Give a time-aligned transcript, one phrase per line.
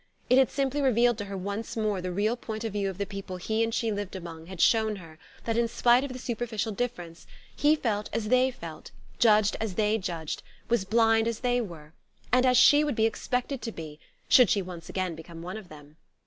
[0.31, 3.05] It had simply revealed to her once more the real point of view of the
[3.05, 6.71] people he and she lived among had shown her that, in spite of the superficial
[6.71, 11.93] difference, he felt as they felt, judged as they judged, was blind as they were
[12.31, 15.69] and as she would be expected to be, should she once again become one of
[15.69, 15.97] them.